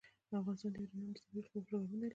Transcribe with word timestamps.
افغانستان 0.39 0.71
د 0.73 0.75
یورانیم 0.81 1.11
د 1.13 1.17
ترویج 1.25 1.45
لپاره 1.45 1.49
پروګرامونه 1.53 1.95
لري. 2.01 2.09